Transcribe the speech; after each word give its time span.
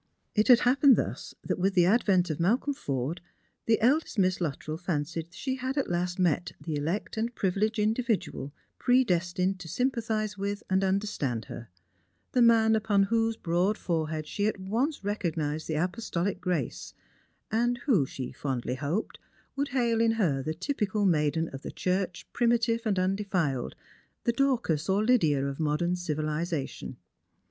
It 0.33 0.47
had 0.47 0.61
happened 0.61 0.95
thus, 0.95 1.35
that 1.43 1.59
with 1.59 1.75
the 1.75 1.85
advent 1.85 2.31
of 2.31 2.39
Malcolm 2.39 2.73
Fordc, 2.73 3.19
the 3.67 3.79
eldest 3.79 4.17
Miss 4.17 4.41
Luttrell 4.41 4.75
fancied 4.79 5.27
she 5.29 5.57
had 5.57 5.77
at 5.77 5.91
last 5.91 6.17
met 6.17 6.53
the 6.59 6.75
elect 6.75 7.17
and 7.17 7.35
privileged 7.35 7.77
individual 7.77 8.51
predestined 8.79 9.59
to 9.59 9.67
sympa 9.67 10.03
thise 10.03 10.39
with, 10.39 10.63
and 10.71 10.83
understand 10.83 11.45
her; 11.45 11.69
the 12.31 12.41
man 12.41 12.75
upon 12.75 13.03
whose 13.13 13.37
broad 13.37 13.77
forehead 13.77 14.25
she 14.25 14.47
at 14.47 14.59
once 14.59 15.03
recognised 15.03 15.67
the 15.67 15.75
apostolic 15.75 16.41
grace, 16.41 16.95
and 17.51 17.77
who, 17.85 18.03
she 18.07 18.31
fondly 18.31 18.73
hoped, 18.73 19.19
would 19.55 19.67
hail 19.69 20.01
in 20.01 20.13
her 20.13 20.41
the 20.41 20.55
typical 20.55 21.05
maiden 21.05 21.47
of 21.49 21.61
the 21.61 21.69
church 21.69 22.27
primitive 22.33 22.81
and 22.85 22.97
undetiled, 22.97 23.75
the 24.23 24.33
Dorcas 24.33 24.89
or 24.89 25.05
Lydia 25.05 25.45
of 25.45 25.59
modern 25.59 25.95
civilisation. 25.95 26.97